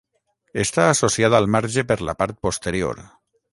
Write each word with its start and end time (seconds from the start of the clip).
Està 0.63 0.85
associada 0.93 1.37
al 1.43 1.47
marge 1.57 1.85
per 1.93 1.99
la 2.09 2.17
part 2.25 2.43
posterior. 2.49 3.07